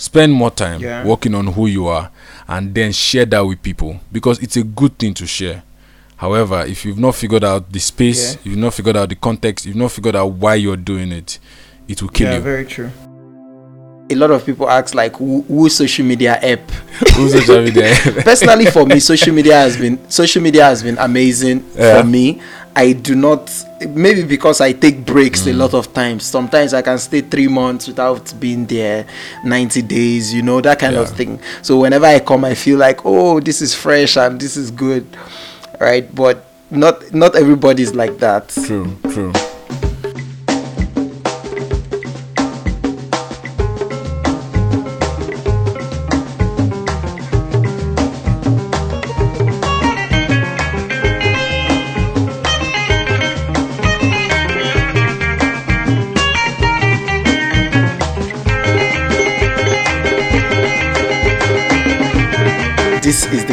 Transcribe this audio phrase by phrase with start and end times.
[0.00, 1.04] spend more time Yeah.
[1.04, 2.10] working on who you are
[2.48, 5.62] and then share that with people because it's a good thing to share
[6.16, 8.40] however if you've not figured out the space Yeah.
[8.44, 11.38] you've not figured out the context you've not figured out why you're doing it
[11.86, 12.90] it will kill yeah, you very true.
[14.10, 16.68] A lot of people ask like, who, who social media app?
[17.14, 17.94] Who's social media?
[18.24, 22.00] Personally, for me, social media has been social media has been amazing Yeah.
[22.00, 22.40] for me.
[22.74, 23.50] I do not
[23.88, 25.58] maybe because I take breaks a mm.
[25.58, 26.24] lot of times.
[26.24, 29.06] Sometimes I can stay three months without being there,
[29.44, 31.40] ninety days, you know that kind of thing.
[31.62, 35.06] So whenever I come, I feel like, oh, this is fresh and this is good,
[35.80, 36.12] right?
[36.14, 38.48] But not not everybody's like that.
[38.48, 39.32] true true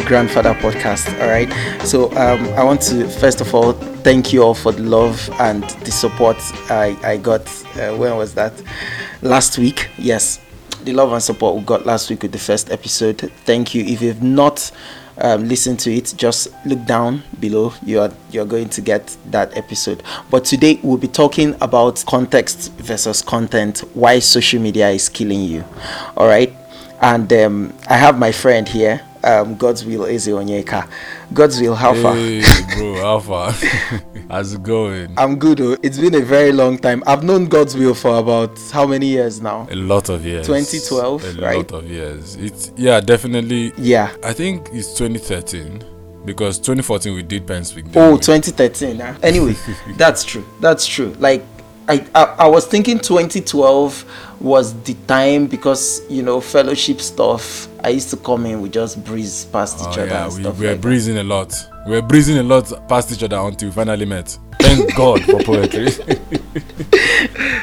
[0.08, 1.52] grandfather podcast all right?
[1.86, 5.64] So um, i want to first of all thank you all for the love and
[5.64, 6.38] the support
[6.70, 7.41] i, I got
[7.76, 8.54] uh, when was that?
[9.22, 10.40] Last week yes.
[10.84, 13.32] The love and support we got last week with the first episode.
[13.46, 13.84] Thank you.
[13.84, 14.72] If you've not
[15.20, 17.74] um, listened to it just look down below.
[17.84, 20.04] You're you're going to get that episode.
[20.30, 25.64] But today we'll be talking about context versus content why social media is killing you
[26.16, 26.54] all right?
[27.02, 30.88] And um, I have my friend here, um, Godswill Ezeonyeka.
[31.34, 32.16] God's will, how far?
[32.16, 32.42] hey
[32.76, 33.52] bro how far
[34.30, 35.60] how's it going I'm good.
[35.62, 35.76] Oh.
[35.84, 37.04] It's been a very long time.
[37.06, 39.68] I've known Godswill for about how many years now?
[39.70, 41.58] a lot of years 2012, a right?
[41.58, 44.16] lot of years it's yeah definitely Yeah.
[44.24, 45.84] i think it's 2013
[46.26, 48.20] because 2014 we did pen speak Oh, we?
[48.20, 49.00] 2013.
[49.00, 49.14] huh?
[49.24, 49.55] Anyway,
[49.98, 50.46] that's true.
[50.60, 51.16] That's true.
[51.20, 51.42] Like,
[51.88, 57.66] I, I, I was thinking 2012 was the time because, you know, fellowship stuff.
[57.84, 60.60] I used to come in, we just breeze past each Oh, other yeah, we, stuff
[60.60, 60.82] we were like that.
[60.82, 61.54] breezing a lot.
[61.86, 64.38] We were breezing a lot past each other until we finally met.
[64.60, 65.90] Thank God for poetry.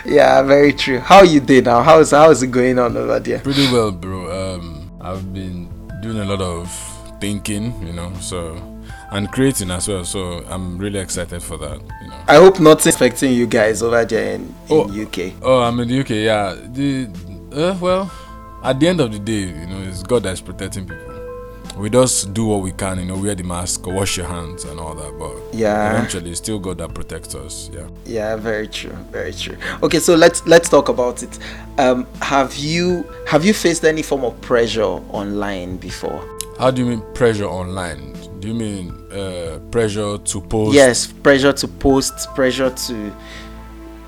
[0.07, 0.99] Yeah, very true.
[0.99, 1.83] How you did now?
[1.83, 3.39] How's how's it going on over there?
[3.41, 4.55] Pretty well, bro.
[4.57, 5.69] Um, I've been
[6.03, 6.71] doing a lot of
[7.21, 8.55] thinking, you know, so
[9.11, 10.05] and creating as well.
[10.05, 12.15] So I'm really excited for that, you know.
[12.29, 14.83] I hope not affecting you guys over there in, in Oh.
[15.03, 15.33] UK.
[15.43, 16.11] Oh, I'm in the UK.
[16.11, 16.55] Yeah.
[16.73, 17.09] The
[17.53, 18.11] uh, well,
[18.65, 21.11] at the end of the day, you know, it's God that's protecting people.
[21.77, 24.79] We just do what we can, you know, wear the mask, wash your hands, and
[24.79, 25.19] all that.
[25.19, 25.91] But Yeah.
[25.97, 27.69] eventually, it's still God that protects us.
[27.75, 27.87] Yeah.
[28.07, 29.57] Yeah, very true, very true.
[29.83, 31.37] Okay, so let's let's talk about it.
[31.79, 36.23] Um, have you have you faced any form of pressure online before?
[36.61, 38.15] How do you mean pressure online?
[38.39, 40.75] Do you mean uh, pressure to post?
[40.75, 43.13] Yes, pressure to post, pressure to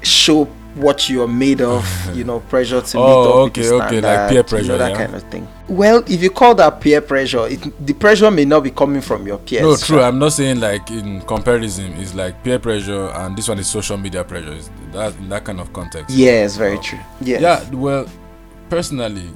[0.03, 1.85] show what you are made of.
[2.15, 4.43] you know, pressure to meet Oh, up with okay, the okay, like standard, peer you
[4.45, 4.97] pressure, know, that yeah.
[4.97, 5.49] kind of thing.
[5.69, 9.27] Well, if you call that peer pressure, it, the pressure may not be coming from
[9.27, 9.63] your peers.
[9.63, 9.97] No, true.
[9.99, 10.07] right?
[10.07, 11.93] I'm not saying like in comparison.
[11.95, 14.53] It's like peer pressure, and this one is social media pressure.
[14.53, 16.15] Is that in that kind of context?
[16.15, 16.83] Yes, very Oh.
[16.83, 17.01] true.
[17.21, 17.41] Yes.
[17.41, 17.71] Yeah.
[17.71, 18.07] Well,
[18.69, 19.29] personally,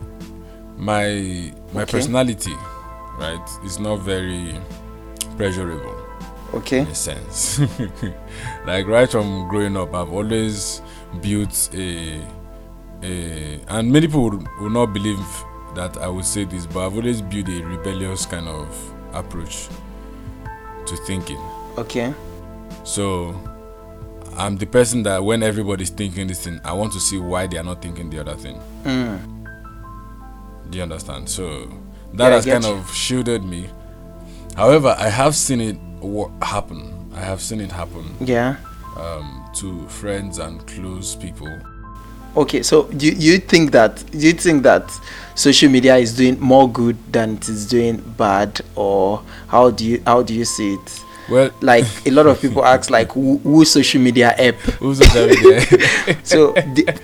[0.77, 1.93] my my Okay.
[1.93, 2.55] personality,
[3.19, 4.55] right, is not very
[5.37, 5.97] pleasurable
[6.55, 6.81] Okay.
[6.81, 7.61] in a sense.
[8.67, 10.83] like right from growing up, I've always
[11.21, 12.21] built a
[13.03, 15.19] a, and many people would, will not believe
[15.75, 18.69] that I would say this, but I've always built a rebellious kind of
[19.15, 19.69] approach
[20.87, 21.39] to thinking.
[21.79, 22.13] Okay.
[22.85, 23.35] So
[24.37, 27.57] I'm the person that when everybody's thinking this thing, I want to see why they
[27.59, 28.61] are not thinking the other thing.
[28.85, 29.47] Mm.
[30.71, 31.29] Do you understand?
[31.29, 31.69] So
[32.15, 32.71] that Yeah, has kind you.
[32.73, 33.67] of shielded me.
[34.57, 35.77] However, I have seen it
[36.43, 37.11] happen.
[37.15, 38.57] I have seen it happen Yeah.
[38.97, 41.51] um, to friends and close people.
[42.37, 44.89] Okay, so do you, think that do you think that
[45.35, 50.03] social media is doing more good than it is doing bad, or how do you
[50.07, 51.05] how do you see it?
[51.29, 54.55] Well, Like a lot of people ask, like who, who social media app?
[54.55, 55.61] who's social media?
[56.25, 57.01] So the,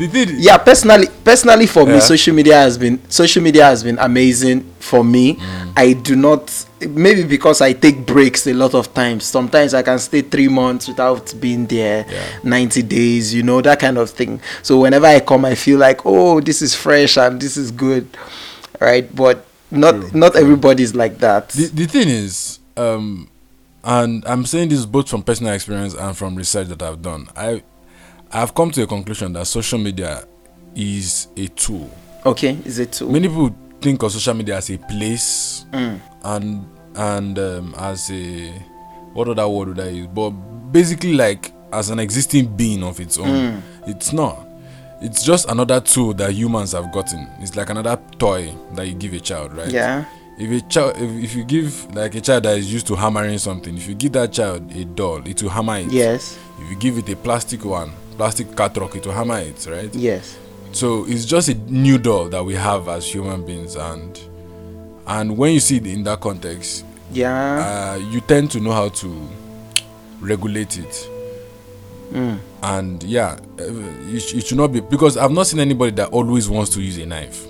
[0.00, 3.98] the thing, yeah, personally, personally for me, social media has been social media has been
[3.98, 5.34] amazing for me.
[5.36, 5.72] Mm.
[5.76, 9.24] I do not maybe because I take breaks a lot of times.
[9.24, 12.24] Sometimes I can stay three months without being there, Yeah.
[12.42, 14.40] ninety days, you know that kind of thing.
[14.62, 18.08] So whenever I come, I feel like oh, this is fresh and this is good,
[18.80, 19.14] right?
[19.14, 21.50] But not True, not everybody's like that.
[21.50, 23.28] the, the thing is, um,
[23.84, 27.28] and I'm saying this both from personal experience and from research that I've done.
[27.36, 27.62] I
[28.32, 30.24] I've come to a conclusion that social media
[30.74, 31.90] is a tool.
[32.24, 33.08] okay, is it too?
[33.10, 36.00] Many people think of social media as a place Mm.
[36.24, 36.66] and
[36.96, 38.50] and um, as a
[39.14, 40.06] what other word would I use?
[40.08, 40.30] But
[40.72, 43.26] basically, like as an existing being of its own.
[43.28, 43.62] Mm.
[43.86, 44.46] It's not.
[45.02, 47.26] it's just another tool that humans have gotten.
[47.40, 49.70] It's like another toy that you give a child, right?
[49.70, 50.04] Yeah.
[50.38, 53.38] If a child, if, if you give like a child that is used to hammering
[53.38, 55.90] something, if you give that child a doll, it will hammer it.
[55.90, 56.38] Yes.
[56.60, 59.94] If you give it a plastic one, plastic cat rock, it will hammer it, right?
[59.94, 60.36] Yes.
[60.72, 64.20] So it's just a new doll that we have as human beings, and
[65.06, 66.84] and when you see it in that context,
[67.14, 67.94] Yeah.
[67.96, 69.28] uh, you tend to know how to
[70.20, 71.08] regulate it.
[72.62, 73.64] And yeah, uh,
[74.12, 76.98] it, it should not be because I've not seen anybody that always wants to use
[76.98, 77.46] a knife.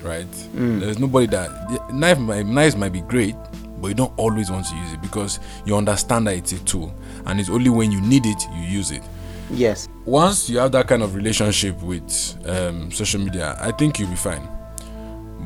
[0.00, 0.28] Right?
[0.54, 3.34] There's nobody that knife might, knives might be great,
[3.80, 6.94] but you don't always want to use it because you understand that it's a tool,
[7.24, 9.02] and it's only when you need it you use it
[9.50, 9.88] yes.
[10.04, 14.16] once you have that kind of relationship with um, social media, I think you'll be
[14.16, 14.46] fine.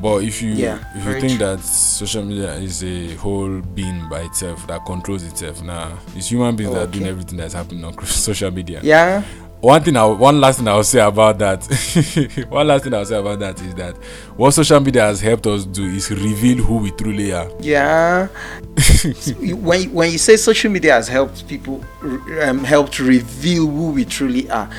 [0.00, 1.46] But if you Yeah, if you think true.
[1.56, 6.56] that social media is a whole being by itself that controls itself, nah, it's human
[6.56, 8.80] beings that are doing everything that's happening on social media.
[8.82, 9.22] Yeah.
[9.60, 13.18] One thing, I, one last thing I'll say about that, one last thing I'll say
[13.18, 13.94] about that is that
[14.34, 17.50] what social media has helped us do is reveal who we truly are.
[17.60, 18.28] Yeah.
[19.38, 21.84] When you- when you say social media has helped people
[22.42, 24.70] um, helped reveal who we truly are,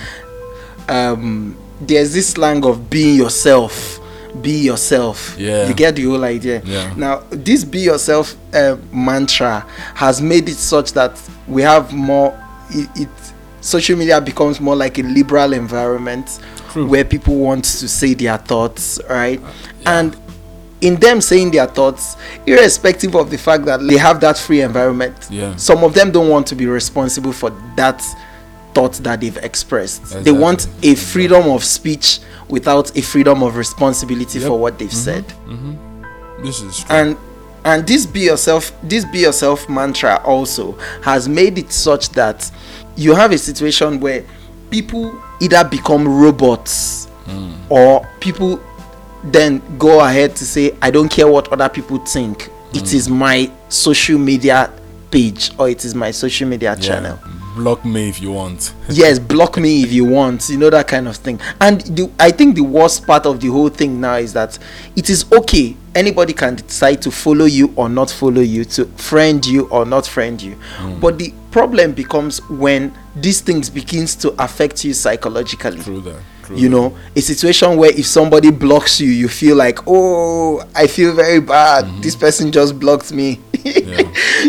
[0.90, 4.00] um, there's this slang of being yourself.
[4.42, 5.36] Be yourself.
[5.38, 5.68] Yeah.
[5.68, 6.62] You get the whole idea.
[6.66, 6.94] Yeah.
[6.96, 9.60] Now, this be yourself uh, mantra
[9.94, 12.34] has made it such that we have more.
[12.72, 13.10] It, it
[13.62, 16.40] social media becomes more like a liberal environment
[16.72, 16.88] True.
[16.88, 19.40] where people want to say their thoughts, right?
[19.86, 20.16] And
[20.82, 25.16] in them saying their thoughts, irrespective of the fact that they have that free environment,
[25.30, 25.56] Yeah.
[25.56, 28.04] some of them don't want to be responsible for that
[28.74, 30.24] thought that they've expressed.
[30.24, 34.48] They want a freedom of speech without a freedom of responsibility Yep.
[34.48, 34.98] for what they've mm-hmm.
[34.98, 35.28] said.
[35.48, 36.44] Mm-hmm.
[36.44, 36.96] This is true.
[36.96, 37.18] And
[37.64, 40.72] and this be yourself this be yourself mantra also
[41.04, 42.50] has made it such that
[43.02, 44.24] you have a situation where
[44.70, 47.54] people either become robots hmm.
[47.70, 48.60] or people
[49.26, 52.50] then go ahead to say i don't care what other people think.
[52.74, 52.96] It hmm.
[52.96, 54.72] is my social media
[55.12, 56.88] page or it is my social media Yeah.
[56.88, 57.20] channel.
[57.58, 58.74] Block me if you want.
[58.90, 61.40] yes block me if you want you know that kind of thing.
[61.60, 64.58] And the, i think the worst part of the whole thing now is that
[64.96, 65.76] it is okay.
[65.94, 70.08] Anybody can decide to follow you or not follow you to friend you or not
[70.08, 70.54] friend you.
[70.78, 71.00] Hmm.
[71.02, 76.22] But the problem becomes when these things begins to affect you psychologically True that.
[76.44, 76.76] True you that.
[76.76, 81.40] know a situation where if somebody blocks you you feel like oh i feel very
[81.42, 82.02] bad mm-hmm.
[82.02, 83.40] this person just blocked me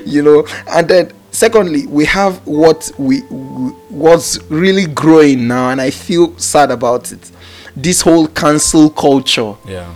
[0.06, 5.80] you know and then secondly we have what we, we what's really growing now and
[5.80, 7.30] i feel sad about it
[7.76, 9.92] this whole cancel culture Yeah.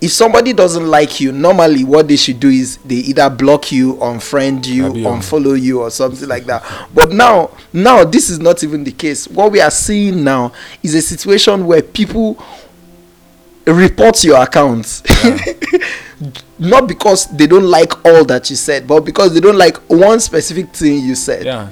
[0.00, 3.94] If somebody doesn't like you normally what they should do is they either block you
[3.94, 6.62] unfriend you um, unfollow you or something like that.
[6.94, 9.26] But now now this is not even the case.
[9.26, 10.52] What we are seeing now
[10.82, 12.42] is a situation where people
[13.66, 15.02] report your account
[16.58, 20.20] not because they don't like all that you said but because they don't like one
[20.20, 21.44] specific thing you said.
[21.44, 21.70] Yeah.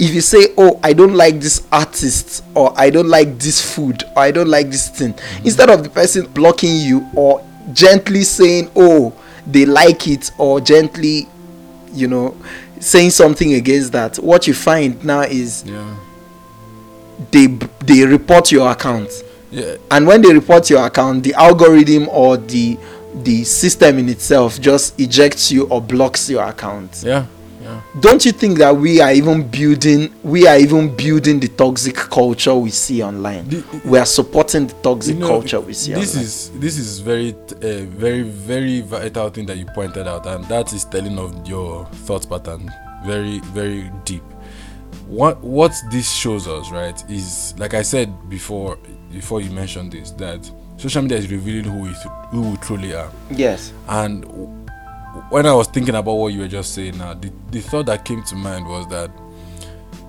[0.00, 4.02] If you say oh i don't like this artist or i don't like this food
[4.16, 8.70] or i don't like this thing instead of the person blocking you or gently saying
[8.76, 9.12] oh
[9.46, 11.26] they like it or gently
[11.92, 12.34] you know
[12.80, 15.94] saying something against that what you find now is Yeah.
[17.30, 17.46] they
[17.84, 19.10] they report your account
[19.50, 19.76] Yeah.
[19.90, 22.78] and when they report your account the algorithm or the
[23.24, 27.26] the system in itself just ejects you or blocks your account Yeah.
[27.68, 27.80] Yeah.
[28.00, 32.54] don't you think that we are even building we are even building the toxic culture
[32.54, 36.12] we see online The- we are supporting the toxic You know, culture we see this
[36.14, 36.24] online.
[36.24, 40.72] is this is very uh, very very vital thing that you pointed out and that
[40.72, 42.70] is telling of your thought pattern
[43.04, 44.22] very very deep
[45.06, 48.78] what what this shows us right is like i said before
[49.12, 51.88] before you mentioned this that social media is revealing who we
[52.30, 54.24] who we truly are yes and
[55.30, 58.04] when I was thinking about what you were just saying now, the, the thought that
[58.04, 59.10] came to mind was that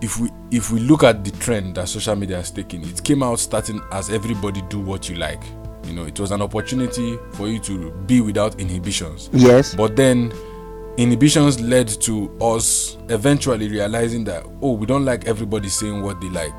[0.01, 3.22] if we if we look at the trend that social media has taken, it came
[3.22, 5.42] out starting as everybody do what you like.
[5.86, 9.30] You know, it was an opportunity for you to be without inhibitions.
[9.34, 10.32] yes But then
[10.98, 16.30] inhibitions led to us eventually realizing that oh, we don't like everybody saying what they
[16.30, 16.58] like.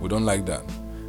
[0.00, 0.62] We don't like that.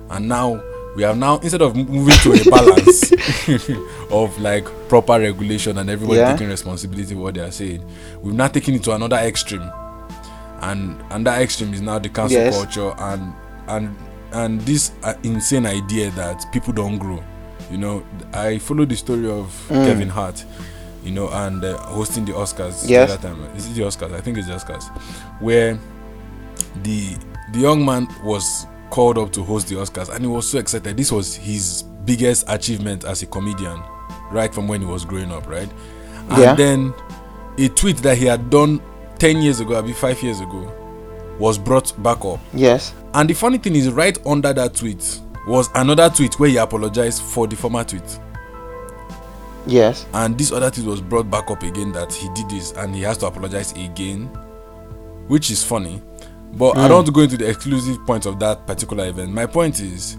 [0.10, 0.62] And now
[0.96, 3.12] we have now instead of moving to a balance
[4.12, 6.32] of like proper regulation and everybody Yeah.
[6.32, 7.84] taking responsibility for what they are saying,
[8.22, 9.70] we've now taken it to another extreme.
[10.62, 12.56] And and that extreme is now the cancel Yes.
[12.56, 13.34] culture and
[13.68, 13.96] and
[14.32, 17.24] and this uh, insane idea that people don't grow.
[17.72, 19.86] You know, I follow the story of Mm.
[19.86, 20.44] Kevin Hart,
[21.04, 22.88] you know, and uh, hosting the Oscars.
[22.88, 23.12] Yes.
[23.12, 23.44] Other time.
[23.56, 24.14] Is it the Oscars?
[24.14, 24.88] I think it's the Oscars,
[25.42, 25.78] where
[26.84, 27.16] the
[27.54, 30.96] the young man was called up to host the Oscars, and he was so excited.
[30.96, 33.82] This was his biggest achievement as a comedian,
[34.32, 35.70] right from when he was growing up, right?
[36.30, 36.56] And Yeah.
[36.56, 36.94] then
[37.58, 38.80] a tweet that he had done
[39.20, 40.72] 10 years ago, maybe five years ago,
[41.38, 42.40] was brought back up.
[42.54, 42.94] Yes.
[43.14, 47.22] And the funny thing is, right under that tweet was another tweet where he apologized
[47.22, 48.20] for the former tweet.
[49.68, 50.06] Yes.
[50.14, 53.02] And this other tweet was brought back up again that he did this and he
[53.02, 54.28] has to apologize again,
[55.28, 56.02] which is funny.
[56.56, 56.88] But I hmm.
[56.88, 59.32] don't want to go into the exclusive point of that particular event.
[59.32, 60.18] My point is,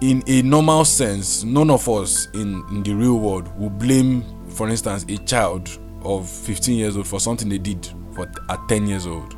[0.00, 4.68] in a normal sense, none of us in, in the real world will blame, for
[4.68, 9.06] instance, a child of 15 years old for something they did for at 10 years
[9.06, 9.34] old.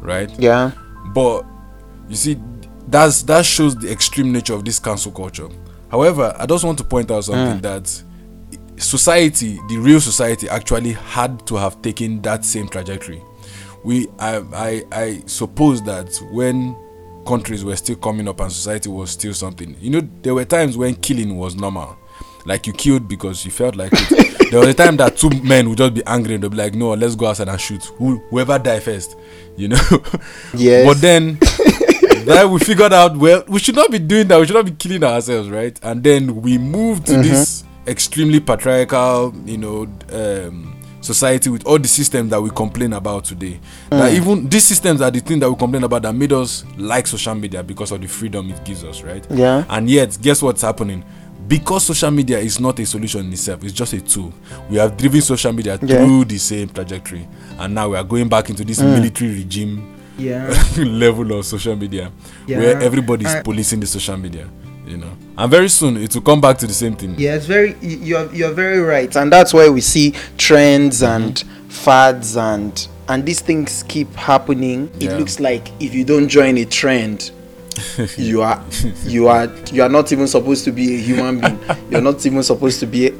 [0.00, 0.30] Right?
[0.38, 0.70] Yeah.
[1.12, 1.44] but
[2.08, 2.38] you see
[2.88, 5.48] that's that shows the extreme nature of this cancel culture
[5.90, 7.60] however i just want to point out something hmm.
[7.60, 8.02] that
[8.76, 13.22] society the real society actually had to have taken that same trajectory
[13.84, 16.76] we i i, I suppose that when
[17.26, 20.76] countries were still coming up and society was still something you know there were times
[20.76, 21.96] when killing was normal.
[22.46, 24.34] Like you killed because you felt like it.
[24.50, 26.74] There was a time that two men would just be angry and they'll be like
[26.74, 27.84] no let's go outside and shoot.
[27.98, 29.16] Who, whoever die first
[29.58, 29.76] you know?
[30.54, 30.86] Yes.
[30.86, 31.38] but then
[32.24, 34.40] then we figured out well we should not be doing that.
[34.40, 35.78] We should not be killing ourselves right?
[35.82, 39.82] And then we moved to this extremely patriarchal you know
[40.12, 40.77] um
[41.08, 44.16] society with all the systems that we complain about today that hmm.
[44.16, 47.34] even these systems are the thing that we complain about that made us like social
[47.34, 49.64] media because of the freedom it gives us right Yeah.
[49.70, 51.02] and yet guess what's happening
[51.46, 54.34] because social media is not a solution in itself it's just a tool
[54.68, 56.04] we have driven social media Yeah.
[56.04, 57.26] through the same trajectory
[57.58, 58.92] and now we are going back into this hmm.
[58.92, 60.52] military regime Yeah.
[60.76, 62.12] level of social media
[62.46, 62.58] Yeah.
[62.58, 64.46] where everybody is I- policing the social media
[64.88, 67.46] you know and very soon it will come back to the same thing Yeah, it's
[67.46, 73.24] very you're you're very right, and that's why we see trends and fads and and
[73.24, 74.90] these things keep happening.
[74.96, 75.16] It Yeah.
[75.16, 77.30] looks like if you don't join a trend,
[78.18, 78.62] you are
[79.04, 81.58] you are you are not even supposed to be a human being.
[81.90, 83.08] You're not even supposed to be.
[83.08, 83.12] A,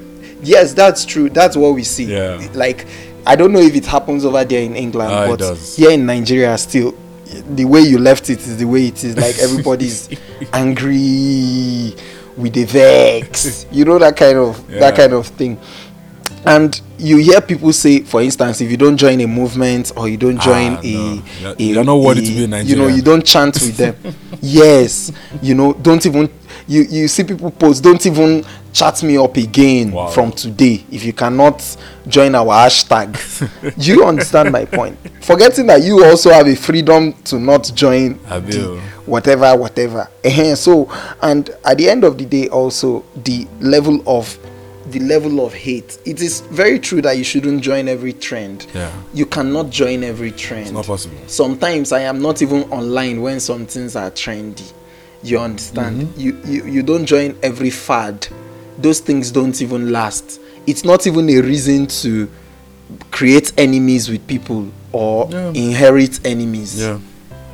[0.42, 1.30] yes, that's true.
[1.30, 2.04] That's what we see.
[2.04, 2.46] Yeah.
[2.54, 2.86] Like
[3.26, 6.58] I don't know if it happens over there in England, Ah, but here in Nigeria,
[6.58, 6.92] still
[7.54, 9.16] the way you left it is the way it is.
[9.16, 10.08] Like everybody's
[10.52, 11.94] angry
[12.36, 13.66] with the vex.
[13.70, 14.80] You know that kind of Yeah.
[14.80, 15.58] that kind of thing.
[16.46, 20.16] And you hear people say, for instance, if you don't join a movement or you
[20.16, 21.22] don't join Ah, a, no.
[21.40, 23.76] You're- a- you're not worthy a- to be in You know, you don't chant with
[23.76, 23.96] them.
[24.40, 25.10] yes,
[25.42, 26.28] you know, don't even
[26.68, 30.08] you you see people post, don't even chat me up again Wow.
[30.08, 33.16] from today if you cannot join our hashtag.
[33.78, 34.96] Do you understand my point?
[35.22, 38.14] Forgetting that you also have a freedom to not join
[39.06, 40.08] whatever, whatever.
[40.54, 40.90] So,
[41.22, 44.38] and at the end of the day, also the level of
[44.90, 45.98] the level of hate.
[46.06, 48.66] It is very true that you shouldn't join every trend.
[48.74, 48.90] Yeah.
[49.12, 50.72] You cannot join every trend.
[50.72, 51.16] not possible.
[51.26, 54.72] Sometimes I am not even online when some things are trendy.
[55.22, 56.02] You understand?
[56.02, 56.20] Mm-hmm.
[56.20, 58.26] You, you you don't join every fad.
[58.78, 60.40] Those things don't even last.
[60.66, 62.28] It's not even a reason to
[63.10, 65.50] create enemies with people or Yeah.
[65.54, 66.98] inherit enemies yeah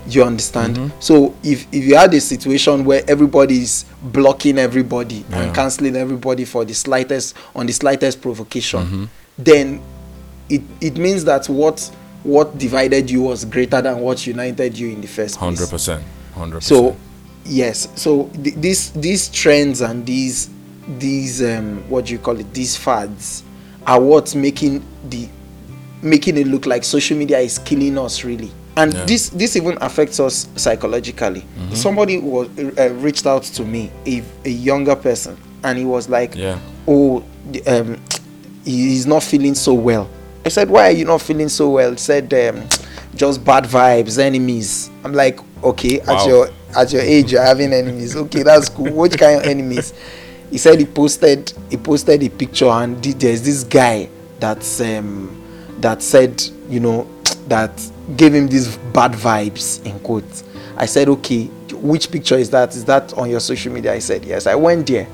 [0.06, 5.40] you understand so if if you had a situation where everybody is blocking everybody Yeah.
[5.40, 9.04] and canceling everybody for the slightest on the slightest provocation Mm-hmm.
[9.38, 9.80] then
[10.48, 11.90] it it means that what
[12.22, 16.00] what divided you was greater than what united you in the first place 100%
[16.36, 16.94] 100% so
[17.44, 20.50] yes so th- these these trends and these
[20.98, 23.42] these um what do you call it these fads
[23.86, 25.28] are what's making the
[26.02, 29.04] making it look like social media is killing us really and Yeah.
[29.04, 34.50] this this even affects us psychologically somebody was uh, reached out to me a, a
[34.50, 36.58] younger person and he was like Yeah.
[36.88, 37.22] oh
[37.66, 38.00] um
[38.64, 40.08] he's not feeling so well
[40.44, 42.66] i said why are you not feeling so well he said um
[43.14, 46.26] just bad vibes enemies i'm like okay at Wow.
[46.26, 48.16] your at your age you're having enemies.
[48.16, 48.92] Okay that's cool.
[48.92, 49.92] What kind of enemies?
[50.50, 54.08] He said he posted he posted a picture and th- there's this guy
[54.40, 55.40] that's um
[55.80, 57.06] that said you know
[57.48, 57.70] that
[58.16, 60.44] gave him these bad vibes in quotes.
[60.76, 62.74] I said okay which picture is that?
[62.74, 63.92] Is that on your social media?
[63.92, 64.46] I said yes.
[64.46, 65.06] I went there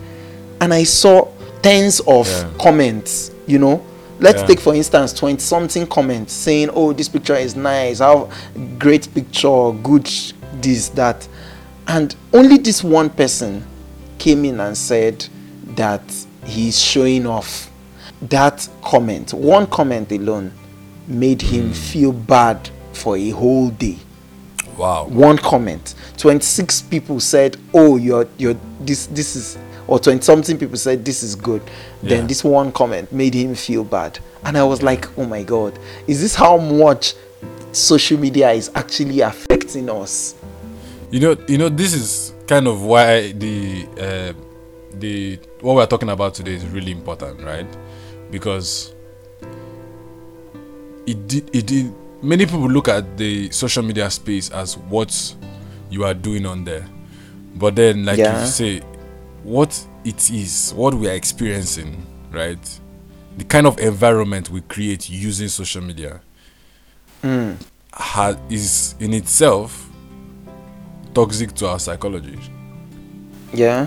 [0.61, 1.27] and i saw
[1.63, 2.51] tens of Yeah.
[2.61, 3.83] comments you know.
[4.21, 4.49] Let's Yeah.
[4.49, 8.29] take for instance 20 something comments saying oh this picture is nice how
[8.79, 10.09] great picture good
[10.61, 11.27] this that
[11.91, 13.67] and only this one person
[14.17, 15.27] came in and said
[15.75, 16.03] that
[16.45, 17.69] he's showing off.
[18.23, 20.53] That comment one comment alone
[21.09, 21.73] made him hmm.
[21.73, 23.99] feel bad for a whole day.
[24.77, 25.09] Wow.
[25.09, 30.77] One comment 26 people said oh you're you're this this is or 20 something people
[30.77, 31.63] said this is good.
[32.03, 32.11] Yeah.
[32.11, 34.19] then this one comment made him feel bad.
[34.45, 37.15] And i was like oh my god is this how much
[37.73, 40.35] social media is actually affecting us
[41.11, 44.33] you know you know this is kind of why the uh,
[44.99, 47.67] the what we're talking about today is really important right
[48.31, 48.95] because
[51.07, 55.35] it did it did many people look at the social media space as what
[55.91, 56.87] you are doing on there
[57.57, 58.41] but then like Yeah.
[58.43, 58.81] you say
[59.43, 62.81] what it is what we are experiencing right
[63.37, 66.21] the kind of environment we create using social media
[67.23, 67.57] Mm.
[67.93, 69.90] ha- is in itself
[71.15, 72.39] toxic to our psychology
[73.53, 73.87] Yeah.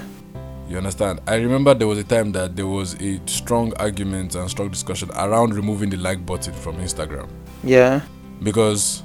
[0.69, 4.49] you understand i remember there was a time that there was a strong argument and
[4.49, 7.27] strong discussion around removing the like button from instagram
[7.63, 8.01] Yeah.
[8.41, 9.03] because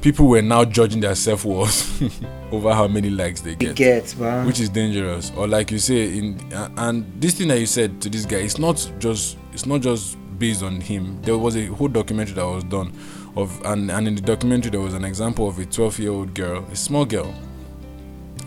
[0.00, 2.02] people were now judging their self-worth
[2.52, 4.46] over how many likes they get get, man.
[4.46, 6.40] which is dangerous or like you say in
[6.76, 10.16] and this thing that you said to this guy it's not just it's not just
[10.38, 12.92] based on him there was a whole documentary that was done
[13.36, 16.34] of and, and in the documentary there was an example of a 12 year old
[16.34, 17.34] girl a small girl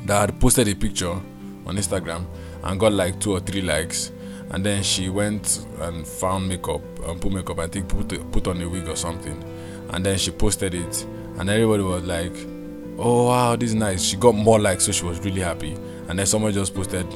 [0.05, 1.09] that had posted a picture
[1.65, 2.25] on instagram
[2.65, 4.11] and got like two or three likes.
[4.51, 8.61] And then she went and found makeup and put makeup i think put put on
[8.61, 9.43] a wig or something.
[9.91, 11.03] And then she posted it.
[11.37, 12.35] And everybody was like
[12.97, 14.03] oh wow this is nice.
[14.03, 15.73] She got more likes so she was really happy.
[16.07, 17.07] And then someone just posted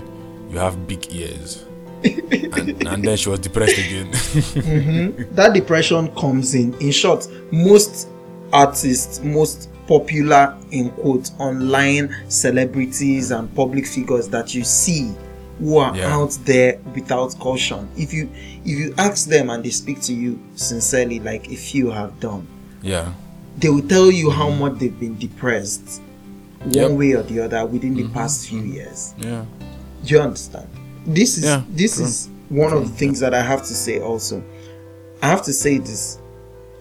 [0.50, 1.66] you have big ears
[2.04, 4.12] and, and then she was depressed again.
[4.12, 5.36] Mm-hmm.
[5.36, 6.74] That depression comes in.
[6.76, 8.08] In short most
[8.54, 15.14] artists most popular in quote online celebrities and public figures that you see
[15.60, 16.16] who are Yeah.
[16.16, 17.90] out there without caution.
[17.98, 18.30] If you
[18.64, 22.48] if you ask them and they speak to you sincerely like a few have done
[22.82, 23.12] yeah.
[23.58, 26.02] they will tell you how much they've been depressed
[26.64, 29.14] one way or the other within the past few years.
[29.18, 29.46] Yeah.
[30.06, 30.68] Do you understand?
[31.06, 32.06] This is Yeah, this true.
[32.06, 34.44] is one of the things that I have to say also.
[35.22, 36.20] I have to say this.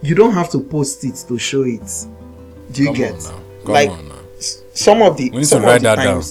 [0.01, 2.05] You don't have to post it to show it.
[2.71, 3.13] Do you come get?
[3.13, 4.15] on now come like on now
[4.73, 6.23] some of the We need some to write that down.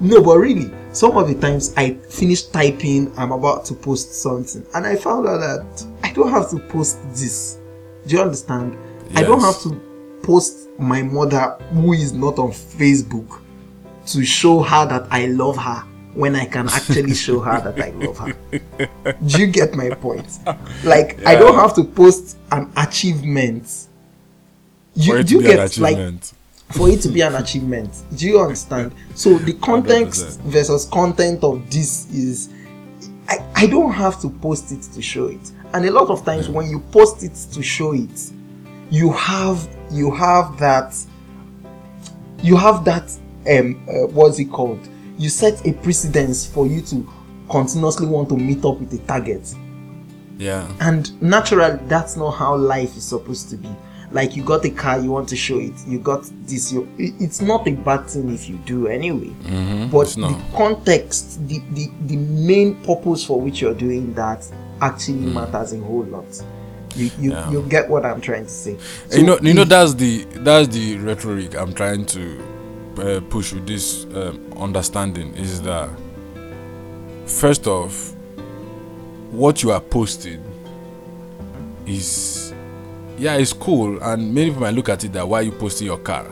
[0.00, 4.66] no, but really, some of the times I finish typing, I'm about to post something,
[4.74, 7.58] and I found out that I don't have to post this.
[8.06, 8.76] Do you understand?
[9.14, 9.80] I don't have to
[10.22, 13.40] post my mother who is not on Facebook
[14.08, 17.90] to show her that I love her when I can actually show her that I
[17.90, 19.12] love her.
[19.26, 20.38] Do you get my point?
[20.84, 23.86] Like I don't have to post an achievement.
[24.94, 26.32] You, do you get like achievement
[26.70, 27.90] for it to be an achievement.
[28.14, 28.94] Do you understand?
[29.14, 30.42] So the context 100%.
[30.42, 32.50] versus content of this is
[33.28, 35.52] I, I don't have to post it to show it.
[35.74, 38.32] And a lot of times when you post it to show it,
[38.90, 40.96] you have you have that
[42.42, 43.10] you have that
[43.48, 44.80] um uh, what's it called?
[45.18, 47.08] You set a precedence for you to
[47.50, 49.54] continuously want to meet up with a target.
[50.38, 53.68] yeah And naturally, that's not how life is supposed to be.
[54.10, 55.74] Like you got a car, you want to show it.
[55.86, 56.72] You got this.
[56.72, 59.28] You, it's not a bad thing if you do anyway.
[59.42, 59.96] But Mm-hmm.
[60.00, 64.46] it's the context, the, the the main purpose for which you're doing that
[64.80, 66.24] actually matters a whole lot.
[66.94, 67.34] You you, Mm.
[67.34, 67.50] Yeah.
[67.50, 68.78] you get what I'm trying to say.
[69.14, 72.42] you know you know that's the that's the rhetoric i'm trying to
[73.00, 75.88] uh, push with this um, understanding is that
[77.26, 78.14] first off
[79.30, 80.42] what you are posting
[81.86, 82.52] is
[83.18, 85.98] yeah it's cool and many people might look at it that why you posting your
[85.98, 86.26] car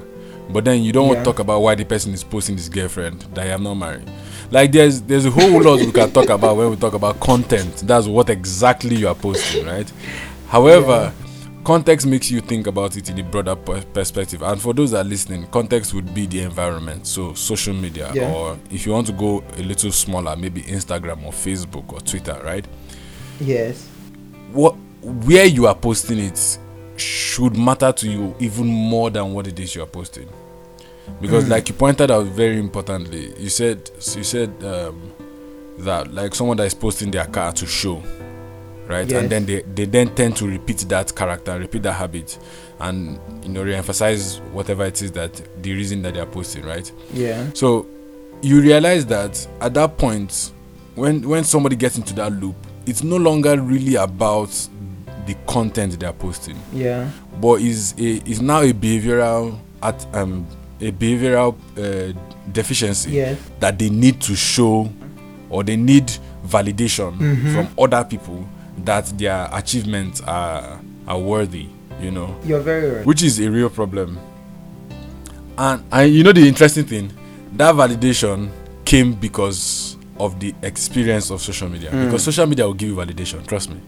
[0.50, 3.22] but then you don't want to talk about why the person is posting his girlfriend
[3.34, 4.08] that I am not married.
[4.50, 7.78] Like there's there's a whole lot we can talk about when we talk about content.
[7.78, 9.90] That's what exactly you are posting right?
[10.48, 11.12] However
[11.66, 14.40] context makes you think about it in a broader per- perspective.
[14.40, 17.08] And for those that are listening context would be the environment.
[17.08, 18.32] So social media Yeah.
[18.32, 22.40] or if you want to go a little smaller maybe instagram or facebook or twitter
[22.44, 22.64] right?
[23.40, 23.88] Yes,
[24.52, 26.58] what where you are posting it
[26.96, 30.28] should matter to you even more than what it is you are posting.
[31.20, 35.12] Because like you pointed out very importantly you said you said um,
[35.78, 38.00] that like someone that is posting their car to show
[38.88, 39.08] right?
[39.08, 39.20] Yes.
[39.22, 42.38] and then they, they then tend to repeat that character repeat that habit
[42.80, 46.90] and you know re-emphasize whatever it is that the reason that they are posting right?
[47.12, 47.86] Yeah, so
[48.42, 50.52] you realize that at that point,
[50.94, 52.54] when when somebody gets into that loop,
[52.86, 54.50] it's no longer really about
[55.26, 60.46] the content they are posting, yeah, but is a is now a behavioral at um
[60.80, 62.12] a behavioral uh,
[62.52, 64.92] deficiency yes, that they need to show
[65.50, 66.06] or they need
[66.46, 67.52] validation Mm-hmm.
[67.54, 68.46] from other people
[68.84, 71.68] that their achievements are are worthy.
[72.00, 73.06] You know you're very right.
[73.06, 74.18] which is a real problem.
[75.58, 77.12] And and you know the interesting thing,
[77.54, 78.50] that validation
[78.84, 81.90] came because of the experience of social media.
[81.90, 83.46] Because social media will give you validation.
[83.46, 83.80] Trust me.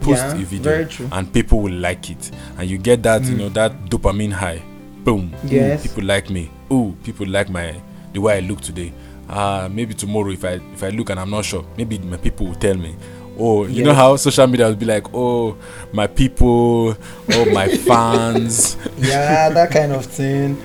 [0.00, 1.08] Post Yeah, a video very true.
[1.12, 4.62] and people will like it, and you get that you know that dopamine high.
[5.04, 5.32] boom.
[5.44, 5.82] Ooh, Yes.
[5.86, 6.50] people like me.
[6.70, 7.74] Oh, people like my
[8.12, 8.92] the way I look today.
[9.28, 12.46] Uh maybe tomorrow if I if I look and I'm not sure, maybe my people
[12.46, 12.94] will tell me.
[13.38, 15.56] Oh, you know how social media will be like, oh,
[15.92, 16.96] my people,
[17.32, 20.60] oh, my fans, Yeah, that kind of thing.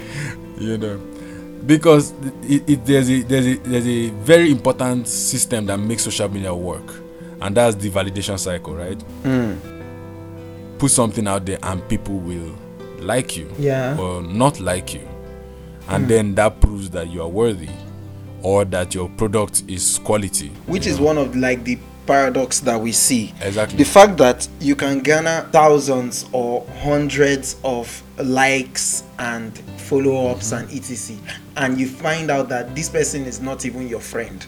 [0.60, 0.98] you know,
[1.68, 6.28] because it, it, there's a there's a there's a very important system that makes social
[6.30, 6.84] media work,
[7.42, 8.98] and that's the validation cycle, right?
[9.24, 9.58] Mm.
[10.80, 12.56] Put something out there, and people will
[13.00, 13.98] like you Yeah.
[14.00, 15.08] or not like you,
[15.90, 17.70] and then that proves that you are worthy,
[18.42, 20.50] or that your product is quality.
[20.66, 23.34] Which is one of like the paradox that we see.
[23.42, 23.78] Exactly.
[23.78, 31.18] The fact that you can garner thousands or hundreds of likes and follow-ups and etc.
[31.58, 34.46] And you find out that this person is not even your friend.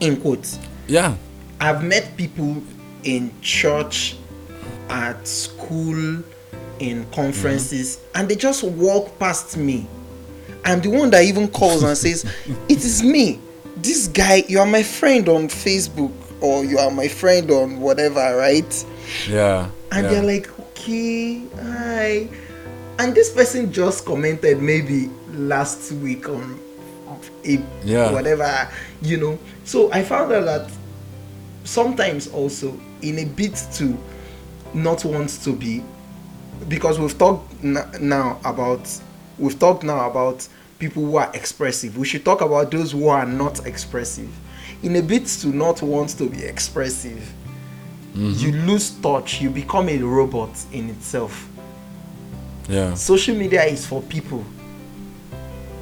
[0.00, 0.58] In quotes.
[0.86, 1.16] yeah.
[1.60, 2.62] I've met people
[3.02, 4.16] in church,
[4.88, 6.22] at school,
[6.78, 8.18] in conferences, mm-hmm.
[8.18, 9.86] and they just walk past me.
[10.64, 12.24] I'm the one that even calls and says,
[12.68, 13.40] It is me.
[13.76, 18.36] This guy, you are my friend on Facebook, or you are my friend on whatever,
[18.36, 18.86] right?
[19.28, 19.70] Yeah.
[19.92, 20.10] And yeah.
[20.10, 22.28] they're like, Okay, hi.
[22.98, 26.58] And this person just commented maybe last week on
[27.44, 28.12] a Yeah.
[28.12, 28.68] whatever,
[29.02, 29.38] you know.
[29.64, 30.70] So I found out that
[31.64, 33.96] sometimes also in a bit to
[34.74, 35.82] not want to be
[36.68, 38.88] because we've talked n- now about
[39.38, 40.46] we've talked now about
[40.78, 44.28] people who are expressive we should talk about those who are not expressive
[44.82, 47.22] in a bit to not want to be expressive
[48.14, 51.48] you lose touch you become a robot in itself.
[52.68, 52.94] Yeah.
[52.94, 54.44] social media is for people.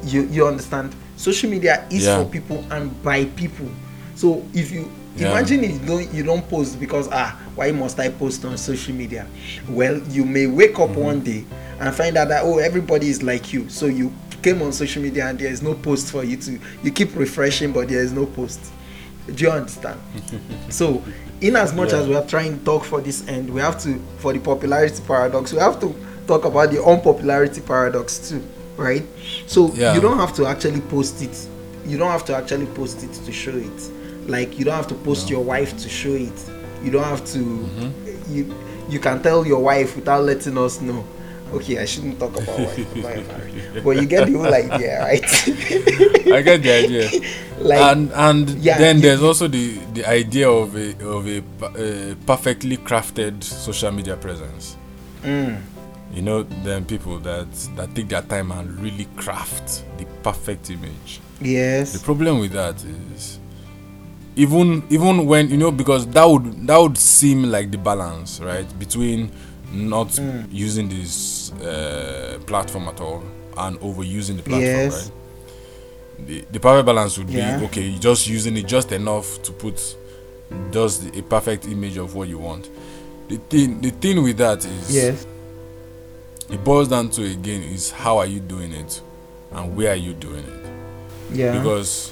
[0.03, 0.93] You you understand?
[1.15, 2.21] Social media is Yeah.
[2.23, 3.67] for people and by people.
[4.15, 5.31] So if you Yeah.
[5.31, 8.93] imagine if you don't you don't post because ah why must i post on social
[8.93, 9.25] media?
[9.67, 11.43] Well you may wake up one day
[11.79, 13.67] and find out that oh everybody is like you.
[13.67, 16.91] So you came on social media and there is no post for you to you
[16.91, 18.59] keep refreshing but there is no post
[19.35, 19.99] do you understand?
[20.69, 21.03] So
[21.41, 21.99] in as much Yeah.
[21.99, 25.01] as we are trying to talk for this end we have to for the popularity
[25.07, 25.93] paradox we have to
[26.27, 28.41] talk about the unpopularity paradox too
[28.77, 29.03] right?
[29.47, 29.93] So Yeah.
[29.95, 31.35] you don't have to actually post it.
[31.85, 33.79] You don't have to actually post it to show it.
[34.27, 36.39] Like you don't have to post your wife to show it.
[36.83, 38.33] You don't have to Mm-hmm.
[38.35, 38.53] you
[38.89, 41.03] you can tell your wife without letting us know
[41.53, 43.83] okay i shouldn't talk about wife I'm married.
[43.83, 45.23] but you get the whole idea right
[46.33, 47.09] I get the idea.
[47.61, 51.41] like and and yeah, then there's also the the idea of a of a,
[52.11, 54.75] a perfectly crafted social media presence.
[55.23, 55.57] mm,
[56.13, 61.21] You know, then people that that take their time and really craft the perfect image.
[61.41, 61.93] Yes.
[61.93, 63.39] The problem with that is
[64.35, 68.67] even even when you know because that would that would seem like the balance right
[68.77, 69.31] between
[69.73, 70.47] not Mm.
[70.51, 73.21] using this uh, platform at all
[73.57, 74.93] and overusing the platform Yes.
[74.93, 75.11] right
[76.27, 77.57] the, the perfect balance would Yeah.
[77.59, 79.95] be okay just using it just enough to put
[80.71, 82.69] just a perfect image of what you want
[83.27, 85.27] the thing the thing with that is yes
[86.49, 89.01] it boils down to again is how are you doing it
[89.51, 90.71] and where are you doing it
[91.33, 92.11] yeah because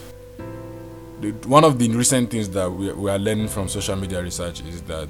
[1.22, 4.62] the, one of the recent things that we, we are learning from social media research
[4.68, 5.08] is that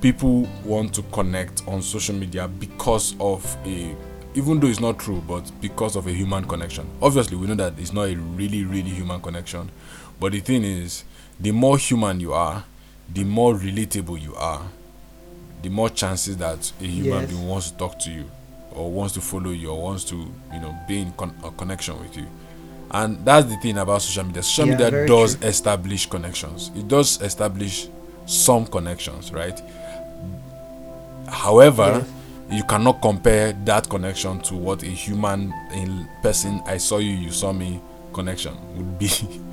[0.00, 3.94] people want to connect on social media because of a
[4.34, 6.88] even though it's not true but because of a human connection.
[7.02, 9.70] Obviously we know that it's not a really really human connection
[10.18, 11.04] but the thing is
[11.38, 12.64] the more human you are
[13.12, 14.62] the more relatable you are
[15.62, 17.30] the more chances that a human Yes.
[17.30, 18.24] being wants to talk to you
[18.72, 21.98] or wants to follow you or wants to you know be in con- a connection
[22.00, 22.26] with you.
[22.92, 24.42] And that's the thing about social media.
[24.42, 25.48] Social Yeah, media does true.
[25.48, 26.70] establish connections.
[26.74, 27.88] It does establish
[28.26, 29.60] some connections right
[31.30, 32.04] however
[32.50, 37.30] you cannot compare that connection to what a human in person i saw you you
[37.30, 37.80] saw me
[38.12, 39.10] connection would be.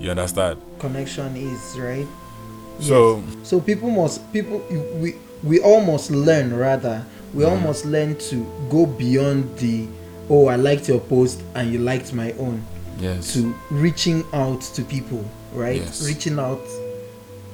[0.00, 0.60] You understand?
[0.80, 2.06] Connection is right?
[2.80, 4.58] So so people must people
[5.00, 7.06] we we all must learn rather.
[7.32, 7.66] We all mm-hmm.
[7.66, 9.88] must learn to go beyond the
[10.28, 12.62] oh i liked your post and you liked my own.
[12.98, 13.32] Yes.
[13.34, 15.80] To reaching out to people right?
[15.80, 16.06] Yes.
[16.06, 16.60] reaching out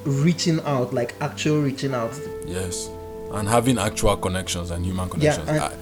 [0.04, 2.18] reaching out like actual reaching out.
[2.46, 2.88] Yes,
[3.32, 5.48] and having actual connections and human connections.
[5.48, 5.72] and- I,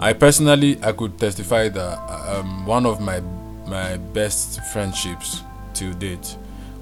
[0.00, 3.20] I personally, I could testify that um, one of my
[3.66, 5.42] my best friendships
[5.74, 6.36] till date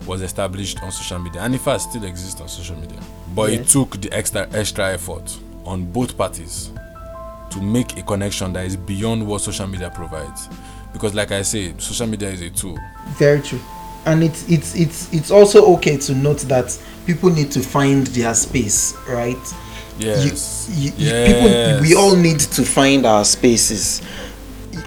[0.07, 3.01] was established on social media, and in fact still exists on social media.
[3.35, 6.71] But it took the extra extra effort on both parties
[7.51, 10.49] to make a connection that is beyond what social media provides.
[10.93, 12.79] Because, like I say, social media is a tool.
[13.19, 13.61] very true
[14.07, 18.33] and it's it's it's it's also okay to note that people need to find their
[18.35, 19.37] space right
[19.99, 20.69] Yes.
[20.71, 21.81] you, you, yes.
[21.81, 24.03] people we all need to find our spaces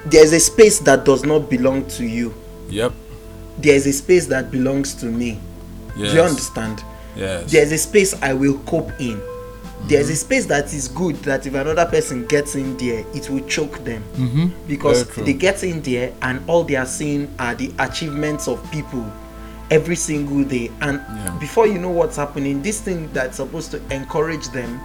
[0.05, 2.33] there's a space that does not belong to you.
[2.69, 2.93] Yep.
[3.57, 5.39] There's a space that belongs to me.
[5.97, 6.11] Yes.
[6.11, 6.83] Do you understand?
[7.15, 7.51] Yes.
[7.51, 9.21] There's a space I will cope in.
[9.83, 13.45] There's a space that is good that if another person gets in there, it will
[13.47, 14.03] choke them.
[14.15, 14.67] Mm-hmm.
[14.67, 19.09] Because they get in there and all they are seeing are the achievements of people
[19.71, 20.69] every single day.
[20.81, 21.37] And Yeah.
[21.39, 24.79] before you know what's happening, this thing that's supposed to encourage them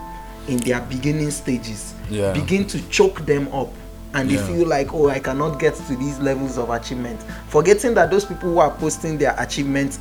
[0.48, 2.32] in their beginning stages Yeah.
[2.32, 3.68] begin to choke them up.
[4.14, 4.46] And they Yeah.
[4.46, 7.18] feel like, oh, I cannot get to these levels of achievement.
[7.48, 9.98] Forgetting that those people who are posting their achievements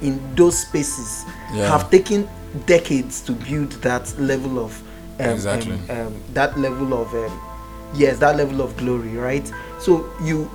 [0.00, 1.24] in those spaces
[1.54, 1.68] Yeah.
[1.70, 2.28] have taken
[2.66, 4.80] decades to build that level of
[5.20, 5.74] um, Exactly.
[5.90, 7.40] um, um, that level of um,
[7.94, 10.50] yes that level of glory right so you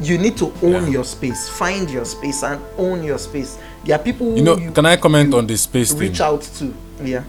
[0.00, 0.88] you need to own Yeah.
[0.88, 4.56] your space find your space and own your space there are people who You know,
[4.56, 6.00] you can I comment on the space thing?
[6.00, 6.72] reach out to
[7.04, 7.22] yeah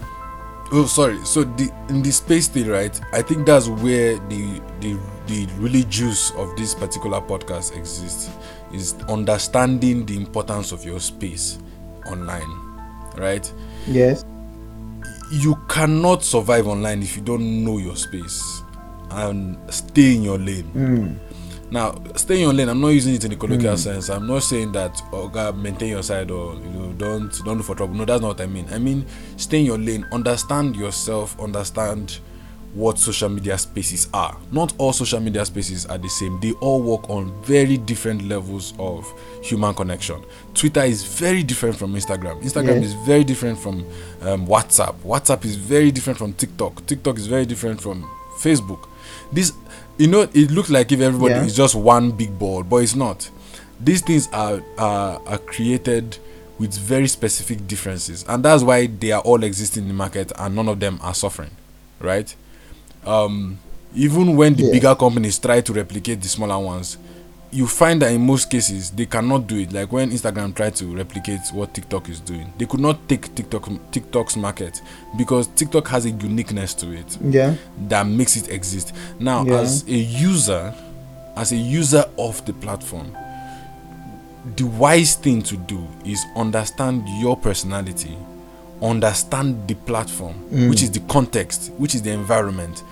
[0.74, 1.22] Oh, sorry.
[1.24, 2.98] So the in the space thing, right?
[3.12, 8.30] I think that's where the the the really juice of this particular podcast exists
[8.72, 11.58] is understanding the importance of your space
[12.06, 12.48] online,
[13.18, 13.50] right?
[13.86, 14.24] yes
[15.30, 18.62] You cannot survive online if you don't know your space
[19.10, 20.64] and stay in your lane.
[20.64, 21.31] Hmm.
[21.72, 22.68] Now, stay in your lane.
[22.68, 24.10] I'm not using it in the colloquial sense.
[24.10, 27.66] I'm not saying that oh God, maintain your side or you know don't don't look
[27.66, 27.94] for trouble.
[27.94, 28.66] No, that's not what I mean.
[28.70, 29.06] I mean
[29.38, 30.06] stay in your lane.
[30.12, 31.38] Understand yourself.
[31.40, 32.18] Understand
[32.74, 34.36] what social media spaces are.
[34.50, 36.38] Not all social media spaces are the same.
[36.40, 39.10] They all work on very different levels of
[39.42, 40.22] human connection.
[40.54, 42.42] Twitter is very different from Instagram.
[42.42, 42.84] Instagram Yes.
[42.86, 43.80] is very different from
[44.22, 44.94] um, WhatsApp.
[45.04, 46.86] WhatsApp is very different from TikTok.
[46.86, 48.04] TikTok is very different from
[48.38, 48.88] Facebook.
[49.30, 49.52] This,
[50.02, 51.44] you know, it looks like if everybody Yeah.
[51.46, 53.30] is just one big ball, but it's not.
[53.80, 56.18] These things are, are are created
[56.58, 60.54] with very specific differences, and that's why they are all existing in the market, and
[60.56, 61.50] none of them are suffering,
[62.00, 62.34] right?
[63.06, 63.58] Um,
[63.94, 64.72] even when the Yes.
[64.72, 66.96] bigger companies try to replicate the smaller ones,
[67.52, 69.72] you find that in most cases they cannot do it.
[69.72, 73.68] Like when Instagram tried to replicate what TikTok is doing, they could not take TikTok
[73.92, 74.80] TikTok's market
[75.18, 77.54] because TikTok has a uniqueness to it yeah
[77.88, 78.94] that makes it exist.
[79.20, 79.60] Now, Yeah.
[79.60, 80.72] as a user,
[81.36, 83.14] as a user of the platform,
[84.56, 88.16] the wise thing to do is understand your personality,
[88.80, 90.70] understand the platform, Mm.
[90.70, 92.82] which is the context, which is the environment,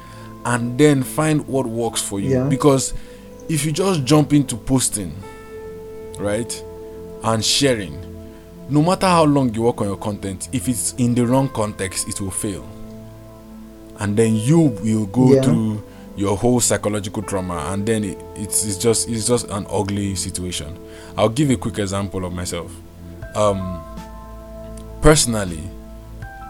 [0.45, 2.31] and then find what works for you.
[2.31, 2.45] Yeah.
[2.49, 2.95] Because
[3.51, 5.13] if you just jump into posting,
[6.19, 6.65] right,
[7.25, 7.99] and sharing,
[8.69, 12.09] no matter how long you work on your content, if it's in the wrong context,
[12.09, 12.65] it will fail.
[13.99, 15.43] And then you will go Yeah.
[15.43, 15.83] through
[16.17, 20.79] your whole psychological trauma and then it, it's, it's just it's just an ugly situation.
[21.17, 22.71] I'll give a quick example of myself.
[23.35, 23.81] Um
[25.01, 25.63] personally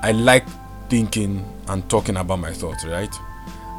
[0.02, 0.44] i like
[0.88, 3.14] thinking and talking about my thoughts right?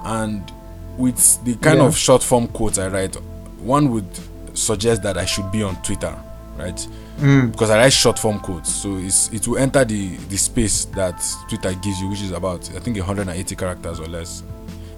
[0.06, 0.50] And
[0.98, 1.86] with the kind Yeah.
[1.86, 3.16] of short form quotes i write
[3.62, 4.08] one would
[4.54, 6.16] suggest that i should be on twitter
[6.58, 6.88] right
[7.20, 7.52] Mm.
[7.52, 11.24] because I write short form quotes, so it's it will enter the the space that
[11.48, 14.42] Twitter gives you, which is about I think 180 characters or less,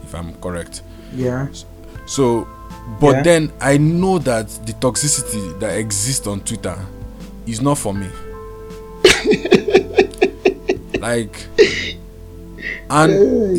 [0.03, 0.83] if I'm correct.
[1.13, 1.47] yeah
[2.05, 2.47] So,
[3.01, 3.23] but Yeah.
[3.23, 6.77] then I know that the toxicity that exists on Twitter
[7.45, 8.07] is not for me.
[10.99, 11.35] like,
[12.89, 13.11] and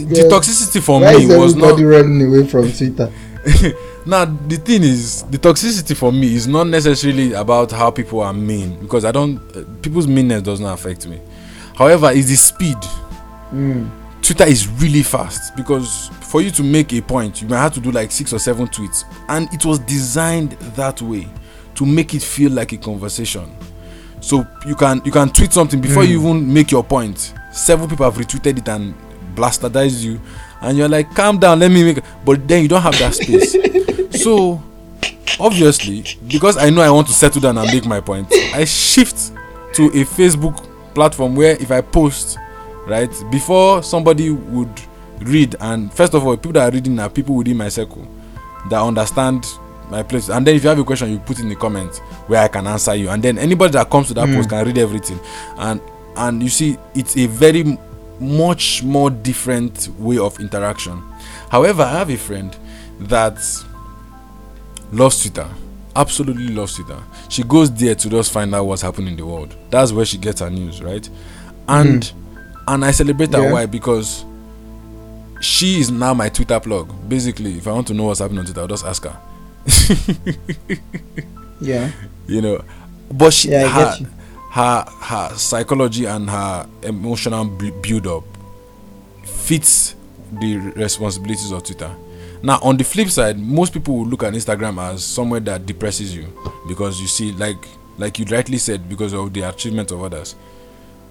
[0.08, 3.12] the toxicity for why me was not running away from twitter?
[4.06, 8.34] Now the thing is the toxicity for me is not necessarily about how people are
[8.34, 11.20] mean because i don't uh, people's meanness does not affect me.
[11.74, 12.76] However it's the speed.
[13.52, 13.88] Mm.
[14.22, 17.80] twitter is really fast because for you to make a point you might have to
[17.80, 19.04] do like six or seven tweets.
[19.28, 21.26] And it was designed that way
[21.76, 23.50] to make it feel like a conversation.
[24.20, 27.32] So you can you can tweet something before you even make your point.
[27.52, 28.94] Several people have retweeted it and
[29.34, 30.20] bastardized you.
[30.60, 33.56] And you're like calm down let me make but then you don't have that space.
[34.24, 34.62] So
[35.40, 39.32] obviously because i know i want to settle down and make my point i shift
[39.74, 40.56] to a facebook
[40.94, 42.38] platform where if i post
[42.86, 44.80] right before somebody would
[45.20, 48.06] read and first of all people that are reading are people within my circle
[48.70, 49.44] that understand
[49.90, 50.28] my place.
[50.28, 52.66] And then if you have a question you put in the comments where i can
[52.66, 53.10] answer you.
[53.10, 54.34] And then anybody that comes to that hmm.
[54.36, 55.20] post can read everything.
[55.56, 55.80] And
[56.16, 57.78] and you see it's a very
[58.24, 61.02] much more different way of interaction.
[61.50, 62.56] However i have a friend
[63.00, 63.38] that
[64.92, 65.48] loves twitter
[65.96, 67.00] absolutely loves twitter.
[67.28, 69.54] She goes there to just find out what's happening in the world.
[69.70, 71.08] That's where she gets her news right?
[71.68, 72.38] And hmm.
[72.68, 73.52] and i celebrate her Yeah.
[73.52, 73.66] why?
[73.66, 74.24] Because
[75.40, 76.92] she is now my twitter plug.
[77.08, 79.16] Basically if i want to know what's happening on twitter i'll just ask her.
[81.60, 81.90] Yeah.
[82.26, 82.64] You know
[83.10, 84.06] but she Yeah, I her, get you.
[84.54, 88.24] Her her psychology and her emotional build up
[89.24, 89.96] fits
[90.40, 91.94] the responsibilities of twitter
[92.44, 96.14] Now, on the flip side, most people will look at Instagram as somewhere that depresses
[96.14, 96.26] you
[96.68, 97.56] because you see, like,
[97.96, 100.34] like you rightly said, because of the achievement of others.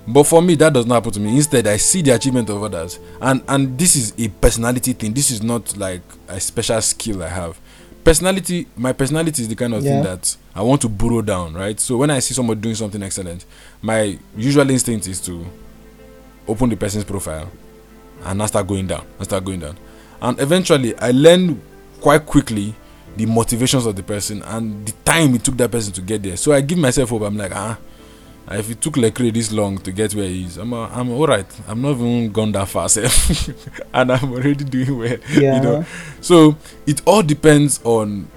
[0.07, 1.35] But for me, that does not happen to me.
[1.35, 5.11] Instead, I see the achievement of others, and and this is a personality thing.
[5.13, 7.59] This is not like a special skill I have.
[8.03, 9.91] Personality, my personality is the kind of Yeah.
[9.91, 11.79] thing that I want to burrow down, right?
[11.79, 13.45] So when I see somebody doing something excellent,
[13.81, 15.45] my usual instinct is to
[16.47, 17.49] open the person's profile
[18.25, 19.77] and I start going down, and start going down,
[20.21, 21.61] and eventually I learn
[22.01, 22.73] quite quickly
[23.15, 26.35] the motivations of the person and the time it took that person to get there.
[26.37, 27.21] So I give myself hope.
[27.21, 27.77] I'm like, ah,
[28.51, 31.25] if it took Lecrae this long to get where he is, I'm, uh, I'm all
[31.27, 31.45] right.
[31.67, 32.87] I'm not even gone that far,
[33.93, 35.17] and I'm already doing well.
[35.31, 35.55] Yeah.
[35.57, 35.85] You know,
[36.21, 38.27] so it all depends on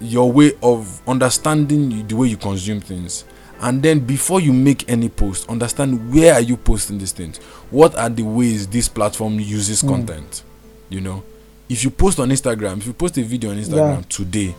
[0.00, 3.24] your way of understanding the way you consume things
[3.62, 7.38] and then before you make any post understand where are you posting these things
[7.70, 9.88] what are the ways this platform uses Mm.
[9.88, 10.42] content
[10.90, 11.22] you know
[11.70, 14.02] if you post on instagram if you post a video on instagram Yeah.
[14.10, 14.54] today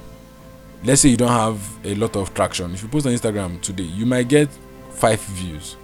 [0.83, 3.83] let's say you don't have a lot of traction if you post on instagram today
[3.83, 4.49] you might get
[4.91, 5.75] five views.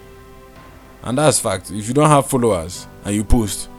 [1.03, 1.69] And that's fact.
[1.69, 3.69] If you don't have followers and you post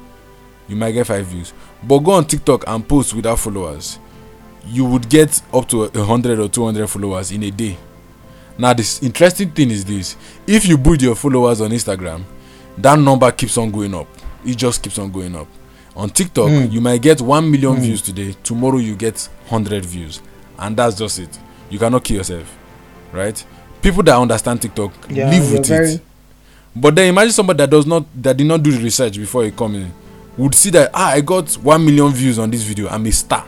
[0.68, 1.52] you might get five views.
[1.82, 3.98] But go on tiktok and post without followers.
[4.66, 7.76] You would get up to a hundred or two hundred followers in a day.
[8.58, 10.16] Now this interesting thing is this.
[10.46, 12.22] If you build your followers on instagram
[12.78, 14.06] that number keeps on going up.
[14.44, 15.48] It just keeps on going up.
[15.96, 16.72] On tiktok Mm.
[16.72, 17.80] you might get 1 million Mm.
[17.80, 18.34] views today.
[18.42, 20.20] Tomorrow you get 100 views
[20.58, 21.38] and that's just it.
[21.70, 22.58] You cannot kill yourself
[23.12, 23.44] right?
[23.80, 26.00] People that understand tiktok Yeah, live with it.
[26.74, 29.50] but then imagine somebody that does not that did not do the research before he
[29.52, 29.92] come in
[30.36, 32.88] would see that ah i got 1 million views on this video.
[32.88, 33.46] I'm a star.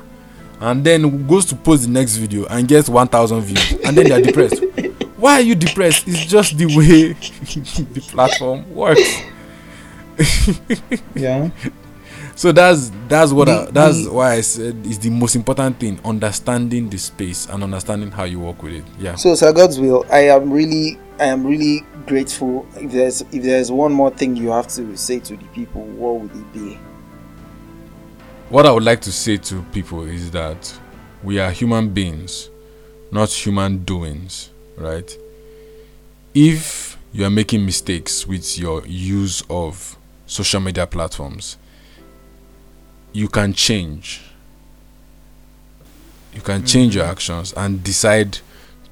[0.61, 3.73] And then goes to post the next video and gets 1000 views.
[3.85, 4.63] And then they're depressed.
[5.17, 6.07] Why are you depressed?
[6.09, 7.13] It's just the way
[7.93, 9.21] the platform works.
[11.15, 11.51] Yeah.
[12.37, 15.99] so that's that's what I, that's the- why i said is the most important thing
[16.05, 20.29] understanding the space and understanding how you work with it yeah So, Sir Godswill, I
[20.29, 22.67] am really, I am really grateful.
[22.77, 26.21] If there's, if there's one more thing you have to say to the people, what
[26.21, 26.79] would it be?
[28.49, 30.79] what I would like to say to people is that
[31.25, 32.49] we are human beings,
[33.11, 35.11] not human doings, right?
[36.35, 39.97] If you are making mistakes with your use of
[40.27, 41.57] social media platforms,
[43.17, 44.21] you can change.
[46.35, 47.11] You can change your mm.
[47.11, 48.39] actions and decide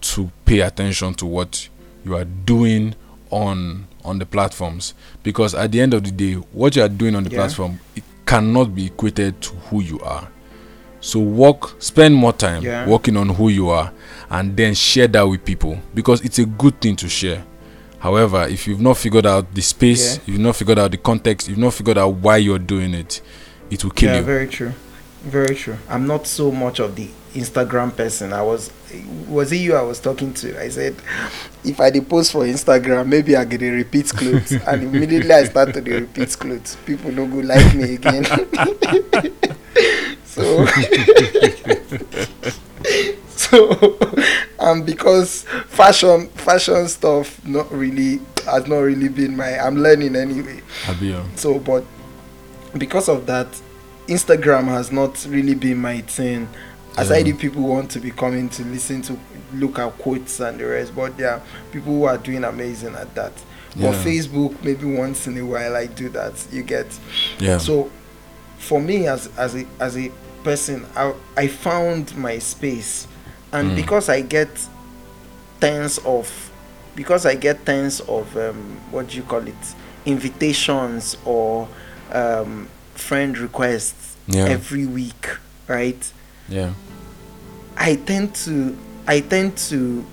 [0.00, 1.68] to pay attention to what
[2.06, 2.94] you are doing
[3.30, 7.14] on on the platforms because at the end of the day what you are doing
[7.14, 7.38] on the Yeah.
[7.38, 10.28] platform it cannot be equated to who you are
[11.00, 12.86] so work spend more time Yeah.
[12.86, 13.92] working on who you are
[14.30, 17.44] and then share that with people because it's a good thing to share
[17.98, 20.22] however if you've not figured out the space Yeah.
[20.26, 23.22] you've not figured out the context you've not figured out why you're doing it
[23.70, 24.72] it will kill yeah, you very true.
[25.22, 25.76] Very true.
[25.88, 28.32] I'm not so much of the Instagram person.
[28.32, 28.70] I was,
[29.26, 30.60] was it you I was talking to?
[30.60, 30.94] I said,
[31.64, 35.72] if I post for Instagram, maybe I get a repeat clothes, and immediately I start
[35.74, 36.76] to the repeat clothes.
[36.84, 38.24] People no go like me again.
[40.24, 40.66] so,
[43.28, 43.98] so,
[44.60, 49.58] and because fashion, fashion stuff, not really has not really been my.
[49.58, 50.60] I'm learning anyway.
[50.82, 51.24] Abio.
[51.36, 51.84] So, but
[52.78, 53.46] because of that,
[54.06, 56.48] Instagram has not really been my thing.
[56.96, 57.16] As Yeah.
[57.16, 59.18] if people want to be coming to listen to
[59.54, 63.14] look at quotes and the rest, but there are people who are doing amazing at
[63.14, 63.32] that.
[63.76, 64.04] But Yeah.
[64.04, 66.34] Facebook, maybe once in a while, I do that.
[66.52, 66.86] You get
[67.40, 67.58] Yeah.
[67.58, 67.90] so
[68.58, 70.10] for me as as a as a
[70.44, 73.06] person, I I found my space,
[73.52, 73.76] and Mm.
[73.76, 74.48] because I get
[75.60, 76.30] tens of
[76.94, 79.54] because I get tens of um, what do you call it
[80.06, 81.66] invitations or
[82.12, 84.44] um, friend requests yeah.
[84.46, 85.28] every week,
[85.68, 86.12] right?
[86.48, 86.72] yeah.
[87.76, 90.04] I tend to I tend to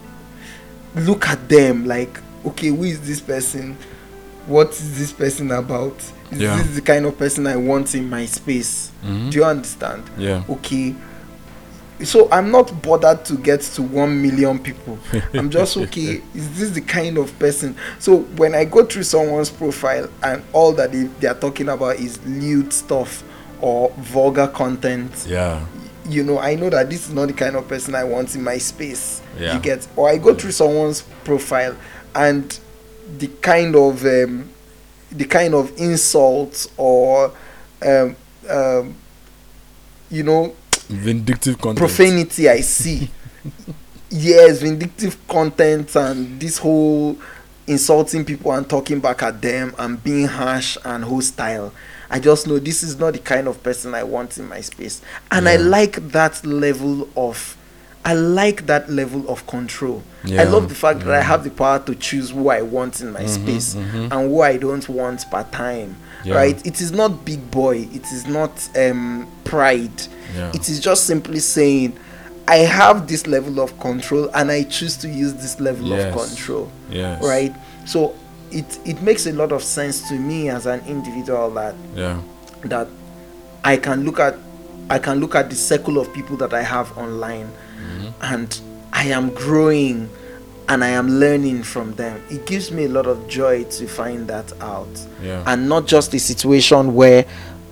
[0.95, 3.77] look at them like, okay, who is this person?
[4.47, 5.95] What is this person about?
[6.31, 6.57] Is Yeah.
[6.57, 8.89] this the kind of person I want in my space?
[9.05, 9.29] Mhm.
[9.29, 10.03] Do you understand?
[10.17, 10.43] Yeah.
[10.49, 10.95] Okay.
[12.03, 14.97] So I'm not bothered to get to one million people.
[15.33, 16.21] I'm just okay.
[16.33, 17.75] Is this the kind of person?
[17.99, 21.97] So when I go through someone's profile and all that they, they are talking about
[21.97, 23.23] is lewd stuff
[23.61, 25.65] or vulgar content, Yeah.
[26.09, 28.43] you know, I know that this is not the kind of person I want in
[28.43, 29.21] my space.
[29.39, 29.53] Yeah.
[29.55, 31.75] You get, or I go through someone's profile
[32.15, 32.59] and
[33.17, 34.49] the kind of um,
[35.11, 37.31] the kind of insults or
[37.85, 38.15] um,
[38.49, 38.95] um,
[40.09, 40.55] you know
[40.91, 41.77] Vindictive content.
[41.79, 43.09] profanity I see.
[44.09, 47.17] yes, vindictive content and this whole
[47.67, 51.73] insulting people and talking back at them and being harsh and hostile.
[52.09, 55.01] I just know this is not the kind of person I want in my space.
[55.31, 57.57] And I like that level of
[58.03, 60.03] I like that level of control.
[60.25, 61.25] Yeah, I love the fact that I mm.
[61.25, 64.11] have the power to choose who I want in my mm-hmm, space mm-hmm.
[64.11, 65.95] and who I don't want part time.
[66.23, 66.35] Yeah.
[66.35, 66.65] Right?
[66.65, 67.87] It is not big boy.
[67.91, 69.91] It is not um, pride.
[70.35, 70.51] Yeah.
[70.53, 71.97] It is just simply saying,
[72.47, 76.13] I have this level of control and I choose to use this level Yes.
[76.15, 76.71] of control.
[76.89, 77.23] Yes.
[77.23, 77.53] Right?
[77.85, 78.13] So
[78.51, 82.19] it it makes a lot of sense to me as an individual that Yeah.
[82.65, 82.87] that
[83.63, 84.35] I can look at
[84.89, 87.49] I can look at the circle of people that I have online
[88.21, 88.59] and
[88.91, 90.09] I am growing
[90.71, 92.23] and I am learning from them.
[92.29, 94.87] It gives me a lot of joy to find that out.
[95.21, 95.43] Yeah.
[95.45, 97.25] And not just a situation where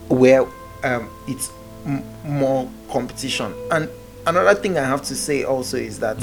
[0.09, 0.41] where
[0.83, 1.49] um, it's
[1.85, 3.53] m- more competition.
[3.71, 3.87] And
[4.27, 6.17] another thing I have to say also is that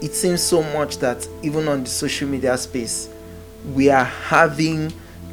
[0.00, 3.10] it seems so much that even on the social media space,
[3.74, 4.90] we are having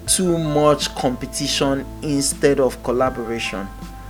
[0.08, 3.66] too much competition instead of collaboration.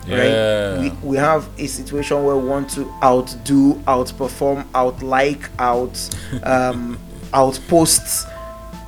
[0.06, 0.76] Yeah.
[0.76, 0.92] Right?
[1.02, 5.98] We, we have a situation where we want to outdo, outperform, outlike, out
[6.42, 6.98] um,
[7.32, 8.26] outpost,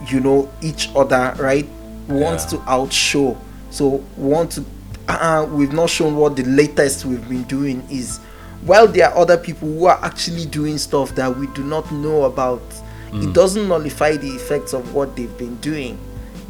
[0.09, 1.67] you know, each other, right?
[2.09, 3.37] We want to outshow.
[3.71, 4.65] So we want to
[5.09, 8.19] uh, we've not shown what the latest we've been doing is.
[8.63, 12.25] While there are other people who are actually doing stuff that we do not know
[12.25, 12.61] about,
[13.11, 13.25] Mm.
[13.31, 15.99] it doesn't nullify the effects of what they've been doing.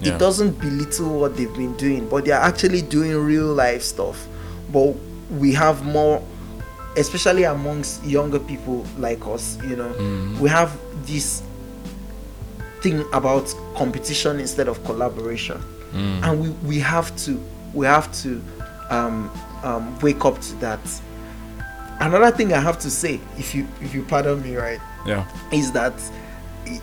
[0.00, 0.14] Yeah.
[0.14, 4.26] It doesn't belittle what they've been doing, but they are actually doing real life stuff.
[4.72, 4.94] But
[5.30, 6.22] we have more,
[6.96, 10.38] especially amongst younger people like us, you know, Mm.
[10.40, 11.42] we have this
[12.80, 15.60] thing about competition instead of collaboration
[15.94, 16.22] Mm.
[16.22, 17.40] and we, we have to
[17.74, 18.42] we have to
[18.90, 19.30] um,
[19.64, 20.78] um, wake up to that
[22.00, 25.24] another thing i have to say if you if you pardon me right Yeah.
[25.50, 25.94] is that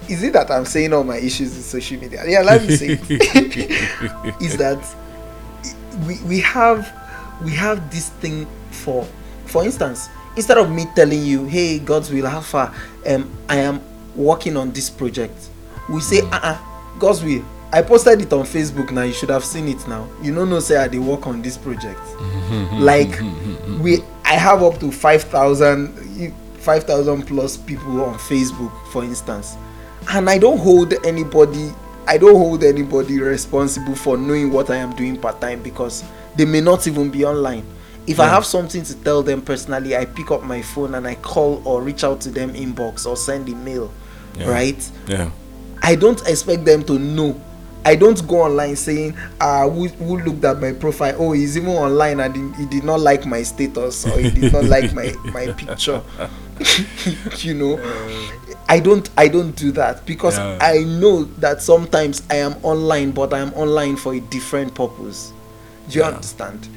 [0.09, 2.87] is it that i'm saying all my issues in social media yeah let me say
[4.41, 4.83] is that
[6.07, 6.91] we, we have
[7.43, 9.03] we have this thing for
[9.45, 12.73] for instance instead of me telling you hey Godswill how far
[13.07, 13.81] um i am
[14.15, 15.49] working on this project
[15.89, 16.57] we say uh-uh
[16.99, 17.43] Godswill.
[17.73, 20.07] I posted it on facebook now you should have seen it now.
[20.21, 21.99] You no know say i dey work on this project.
[22.73, 23.19] Like
[23.81, 29.55] we i have up to 5000 5000 plus people on facebook for instance.
[30.09, 31.71] And i don't hold anybody
[32.07, 36.03] i don't hold anybody responsible for knowing what i am doing part time because
[36.37, 37.63] they may not even be online
[38.07, 41.15] if i have something to tell them personally i pick up my phone and i
[41.15, 43.91] call or reach out to them inbox or send email
[44.37, 44.49] Yeah.
[44.49, 45.29] right Yeah.
[45.81, 47.39] I don't expect them to know.
[47.83, 51.15] I don't go online saying, uh, who, who looked at my profile?
[51.19, 54.51] Oh, he's even online and he, he did not like my status or he did
[54.51, 56.01] not like my, my picture.
[57.37, 57.79] you know,
[58.67, 60.57] I don't I don't do that because Yeah.
[60.59, 65.31] I know that sometimes I am online, but I am online for a different purpose.
[65.89, 66.11] Do you Yeah.
[66.11, 66.67] understand?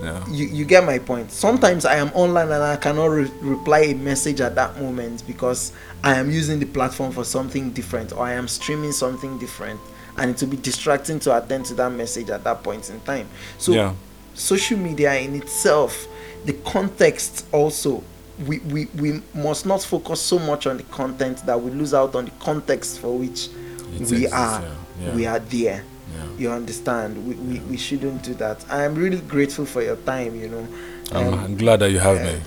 [0.00, 0.24] Yeah.
[0.28, 3.94] you, you get my point sometimes i am online and i cannot re- reply a
[3.96, 5.72] message at that moment because
[6.04, 9.80] i am using the platform for something different or i am streaming something different
[10.16, 13.26] and it will be distracting to attend to that message at that point in time
[13.58, 13.92] so Yeah.
[14.34, 16.06] social media in itself
[16.44, 18.04] the context also
[18.46, 22.14] we, we we must not focus so much on the content that we lose out
[22.14, 23.52] on the context for which It
[23.94, 24.62] we exists, are
[25.02, 25.82] yeah, we are there
[26.18, 26.38] Yeah.
[26.38, 30.34] you understand we, we, we shouldn't do that i am really grateful for your time
[30.34, 30.66] you know
[31.12, 32.40] I'm, Um, I'm glad that you have uh, me.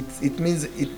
[0.00, 0.88] it it means it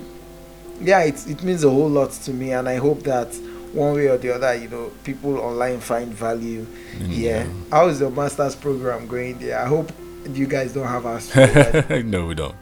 [0.81, 3.35] yeah it, it means a whole lot to me and i hope that
[3.73, 7.47] one way or the other you know people online find value Mm, yeah yeah.
[7.71, 9.93] how is your master's program going there i hope
[10.33, 11.35] you guys don't have us
[12.05, 12.55] no, we don't.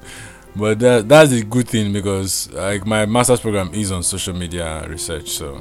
[0.56, 4.86] But that, that's a good thing because like my master's program is on social media
[4.88, 5.28] research.
[5.30, 5.60] So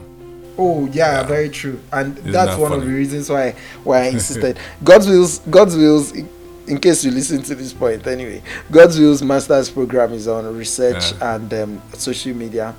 [0.57, 1.79] oh yeah, very true.
[1.91, 4.57] And Isn't that's that one of the reasons why why i insisted.
[4.83, 6.29] Godswill's god's wills in,
[6.67, 8.41] in case you listen to this point anyway
[8.71, 11.35] Godswill's master's program is on research Yeah.
[11.35, 12.75] and um, social media.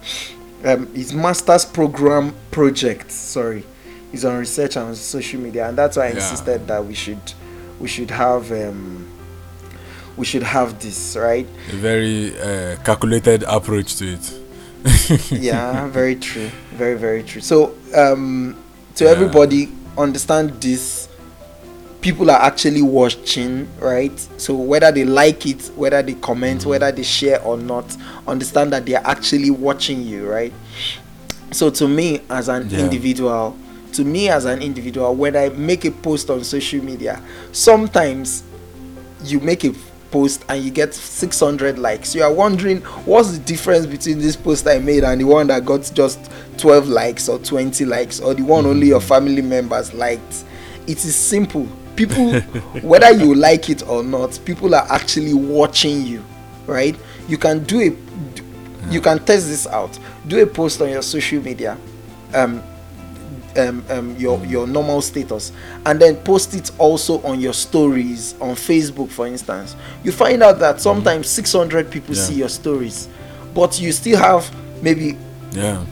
[0.64, 3.64] Um his master's program project sorry
[4.12, 5.68] is on research and social media.
[5.68, 6.14] And that's why i Yeah.
[6.14, 7.20] insisted that we should
[7.80, 9.08] we should have um
[10.16, 11.46] we should have this right?
[11.72, 14.40] A very uh, calculated approach to it.
[15.32, 18.56] yeah very true very very true so um
[18.94, 19.10] to Yeah.
[19.10, 21.08] everybody understand this
[22.00, 26.70] people are actually watching right so whether they like it whether they comment Mm-hmm.
[26.70, 27.96] whether they share or not
[28.26, 30.52] understand that they are actually watching you right
[31.52, 32.80] so to me as an Yeah.
[32.80, 33.56] individual
[33.92, 37.22] to me as an individual when i make a post on social media
[37.52, 38.42] sometimes
[39.24, 39.72] you make a
[40.14, 42.14] post and you get 600 likes.
[42.14, 45.64] You are wondering what's the difference between this post i made and the one that
[45.64, 50.44] got just 12 likes or 20 likes or the one only your family members liked?
[50.86, 51.66] It is simple.
[51.96, 52.40] People
[52.82, 56.24] whether you like it or not people are actually watching you
[56.68, 56.96] right?
[57.26, 59.98] You can do a you can test this out.
[60.28, 61.76] Do a post on your social media.
[62.32, 62.62] Um
[63.56, 65.52] um, um, your your normal status.
[65.86, 69.76] And then post it also on your stories on facebook for instance.
[70.02, 72.22] You find out that sometimes 600 people Yeah.
[72.22, 73.08] see your stories
[73.54, 74.50] but you still have
[74.82, 75.16] maybe
[75.52, 75.84] Yeah.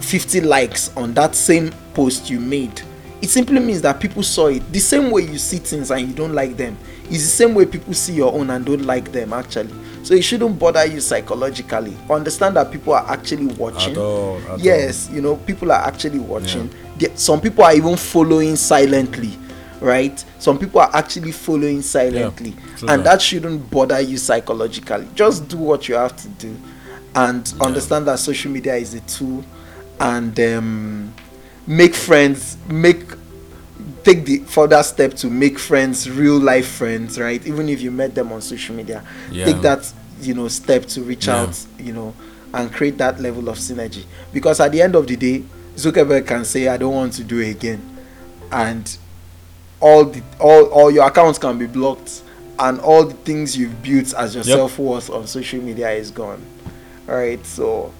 [0.00, 2.80] 50 likes on that same post you made.
[3.20, 4.62] It simply means that people saw it.
[4.72, 6.76] The same way you see things and you don't like them
[7.10, 9.70] is the same way people see your own and don't like them actually
[10.08, 11.94] so it shouldn't bother you psychologically.
[12.08, 13.92] Understand that people are actually watching.
[13.92, 14.40] At all.
[14.48, 16.70] At yes you know people are actually watching.
[16.96, 19.36] There- some people are even following silently
[19.82, 20.24] right?
[20.38, 22.56] Some people are actually following silently.
[22.78, 23.20] True and that.
[23.20, 25.06] shouldn't bother you psychologically.
[25.14, 26.56] Just do what you have to do
[27.14, 29.44] and understand that social media is a tool
[30.00, 31.14] and um,
[31.66, 33.02] make friends make
[34.04, 37.46] take the further step to make friends real life friends right?
[37.46, 39.44] Even if you met them on social media Yeah.
[39.44, 41.42] take that you know step to reach Yeah.
[41.42, 42.14] out you know
[42.54, 45.42] and create that level of synergy because at the end of the day
[45.76, 47.80] zuckerberg can say i don't want to do it again
[48.50, 48.96] and
[49.80, 52.22] all the all, all your accounts can be blocked
[52.58, 54.56] and all the things you've built as your Yep.
[54.56, 56.44] self-worth on social media is gone
[57.08, 57.92] all right so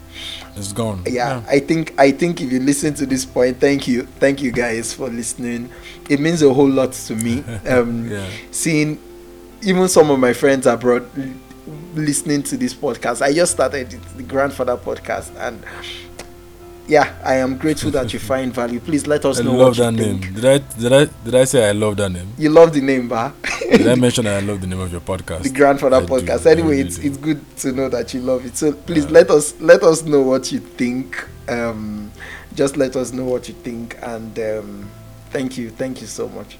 [0.56, 1.04] It's gone.
[1.06, 4.50] yeah, i think i think if you listen to this point thank you thank you
[4.50, 5.70] guys for listening
[6.08, 8.26] it means a whole lot to me um Yeah.
[8.50, 8.98] seeing
[9.62, 11.08] even some of my friends abroad
[11.94, 15.62] listening to this podcast i just started the grandfather podcast and
[16.86, 19.76] yeah i am grateful that you find value please let us I know love what
[19.78, 20.20] you that name.
[20.20, 22.28] think Did I did I did I say I love that name?
[22.38, 23.34] you love the name ba
[23.70, 25.42] Did I mention I love the name of your podcast?
[25.42, 27.06] the grandfather I podcast I anyway it's do.
[27.08, 29.10] it's good to know that you love it so please Yeah.
[29.12, 32.10] let us let us know what you think um
[32.54, 34.90] just let us know what you think and um
[35.30, 36.56] thank you thank you so much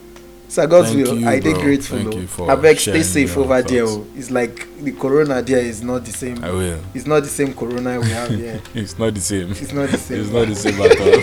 [0.49, 1.55] sir god's Thank will you, i bro.
[1.61, 3.99] grateful Thank o you for abeg stay safe over there thoughts.
[3.99, 6.81] o it's like the corona there is not the same I will.
[6.95, 9.51] it's not the same corona we have here It's not the same.
[9.51, 11.09] it's not the same It's not the same at all.